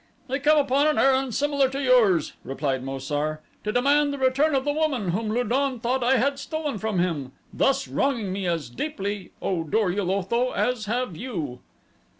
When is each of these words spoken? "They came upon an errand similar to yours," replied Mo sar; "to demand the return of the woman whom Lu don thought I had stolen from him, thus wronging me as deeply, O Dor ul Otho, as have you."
"They 0.27 0.39
came 0.39 0.57
upon 0.57 0.87
an 0.87 0.97
errand 0.97 1.35
similar 1.35 1.69
to 1.69 1.79
yours," 1.79 2.33
replied 2.43 2.83
Mo 2.83 2.97
sar; 2.97 3.41
"to 3.63 3.71
demand 3.71 4.11
the 4.11 4.17
return 4.17 4.55
of 4.55 4.65
the 4.65 4.73
woman 4.73 5.09
whom 5.09 5.29
Lu 5.29 5.43
don 5.43 5.79
thought 5.79 6.03
I 6.03 6.17
had 6.17 6.39
stolen 6.39 6.79
from 6.79 6.97
him, 6.97 7.33
thus 7.53 7.87
wronging 7.87 8.33
me 8.33 8.47
as 8.47 8.71
deeply, 8.71 9.29
O 9.43 9.63
Dor 9.63 9.91
ul 9.91 10.09
Otho, 10.09 10.53
as 10.53 10.85
have 10.85 11.15
you." 11.15 11.59